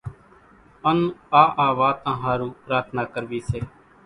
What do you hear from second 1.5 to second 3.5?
آ واتان ۿارُو پرارٿنا ڪروي